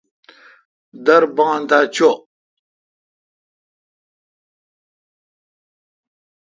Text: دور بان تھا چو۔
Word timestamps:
دور 1.05 1.23
بان 1.35 1.59
تھا 1.69 1.79
چو۔ 1.95 2.11